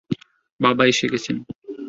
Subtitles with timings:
[0.59, 1.35] বাবা এসে গেছেন।